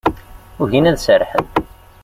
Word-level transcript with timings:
Ugin 0.61 0.89
ad 0.91 0.97
serrḥen. 0.99 1.45